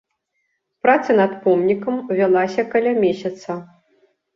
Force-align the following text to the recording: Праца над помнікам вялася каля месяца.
Праца 0.85 1.17
над 1.21 1.31
помнікам 1.45 2.03
вялася 2.19 2.61
каля 2.75 2.99
месяца. 3.09 3.51